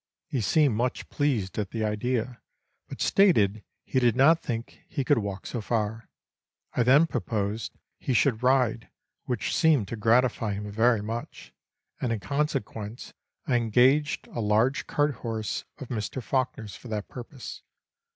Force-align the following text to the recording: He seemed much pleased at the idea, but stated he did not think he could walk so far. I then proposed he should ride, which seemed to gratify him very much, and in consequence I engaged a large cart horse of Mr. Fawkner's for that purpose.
He 0.25 0.41
seemed 0.41 0.75
much 0.75 1.07
pleased 1.09 1.59
at 1.59 1.69
the 1.69 1.85
idea, 1.85 2.41
but 2.89 3.01
stated 3.01 3.63
he 3.83 3.99
did 3.99 4.15
not 4.15 4.41
think 4.41 4.81
he 4.87 5.03
could 5.03 5.19
walk 5.19 5.45
so 5.45 5.61
far. 5.61 6.09
I 6.73 6.81
then 6.81 7.05
proposed 7.05 7.77
he 7.99 8.15
should 8.15 8.41
ride, 8.41 8.89
which 9.25 9.55
seemed 9.55 9.87
to 9.89 9.95
gratify 9.95 10.53
him 10.53 10.71
very 10.71 11.03
much, 11.03 11.53
and 12.01 12.11
in 12.11 12.19
consequence 12.19 13.13
I 13.45 13.57
engaged 13.57 14.25
a 14.29 14.39
large 14.39 14.87
cart 14.87 15.13
horse 15.17 15.65
of 15.77 15.89
Mr. 15.89 16.19
Fawkner's 16.19 16.75
for 16.75 16.87
that 16.87 17.07
purpose. 17.07 17.61